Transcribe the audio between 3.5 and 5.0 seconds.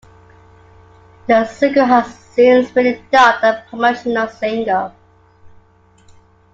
promotional single.